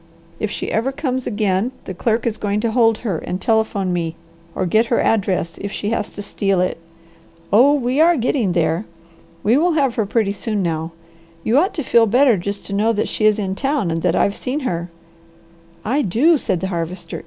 [0.39, 4.15] If she ever comes again the clerk is going to hold her and telephone me
[4.55, 6.79] or get her address if she has to steal it.
[7.53, 8.85] Oh, we are getting there!
[9.43, 10.91] We will have her pretty soon now.
[11.43, 14.15] You ought to feel better just to know that she is in town and that
[14.15, 14.89] I've seen her."
[15.85, 17.19] "I do!" said the Harvester.